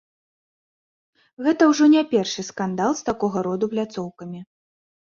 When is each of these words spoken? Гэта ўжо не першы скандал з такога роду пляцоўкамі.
Гэта 1.49 1.61
ўжо 1.73 1.85
не 1.95 2.03
першы 2.15 2.41
скандал 2.51 2.91
з 3.03 3.09
такога 3.13 3.37
роду 3.53 3.65
пляцоўкамі. 3.79 4.39